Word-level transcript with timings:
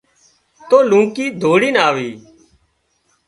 تو 0.67 0.77
لونڪِي 0.89 1.25
ڌوڙينَ 1.41 1.75
آوي 1.87 2.11